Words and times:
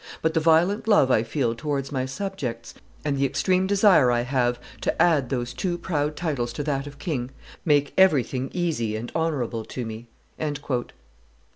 But 0.23 0.33
the 0.33 0.39
violent 0.39 0.87
love 0.87 1.11
I 1.11 1.21
feel 1.21 1.53
towards 1.53 1.91
my 1.91 2.07
subjects, 2.07 2.73
and 3.05 3.15
the 3.19 3.25
extreme 3.27 3.67
desire 3.67 4.09
I 4.09 4.21
have 4.21 4.59
to 4.81 4.99
add 4.99 5.29
those 5.29 5.53
two 5.53 5.77
proud 5.77 6.15
titles 6.15 6.51
to 6.53 6.63
that 6.63 6.87
of 6.87 6.97
king, 6.97 7.29
make 7.65 7.93
everything 7.99 8.49
easy 8.51 8.95
and 8.95 9.11
honorable 9.13 9.63
to 9.65 9.85
me." 9.85 10.07